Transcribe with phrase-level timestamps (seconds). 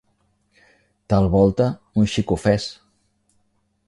[1.11, 1.67] ...tal volta
[2.01, 2.65] un xic ofès